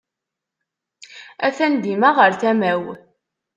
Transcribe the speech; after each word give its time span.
Atan 1.47 1.73
dima 1.83 2.09
ɣer 2.17 2.31
tama-w. 2.41 2.83